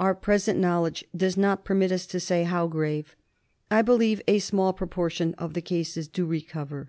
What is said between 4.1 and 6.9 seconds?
a small proportion of the cases do recover.